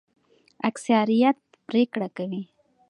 اکثریت 0.69 1.37
پریکړه 1.67 2.07
کوي 2.17 2.43